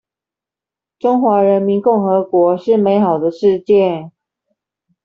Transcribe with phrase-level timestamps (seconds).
[0.97, 4.09] 中華人民共和國是美好的世界